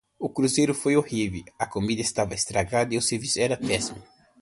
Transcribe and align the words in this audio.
O 0.17 0.27
cruzeiro 0.35 0.73
foi 0.73 0.95
horrível, 0.97 1.43
a 1.59 1.67
comida 1.67 2.01
estava 2.01 2.33
estragada 2.33 2.91
e 2.95 2.97
o 2.97 3.01
serviço 3.09 3.39
era 3.39 3.55
péssimo. 3.55 4.01